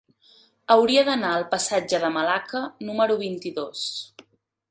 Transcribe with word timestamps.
Hauria 0.75 1.03
d'anar 1.09 1.33
al 1.39 1.45
passatge 1.51 1.99
de 2.05 2.11
Malacca 2.15 2.63
número 2.89 3.19
vint-i-dos. 3.23 3.85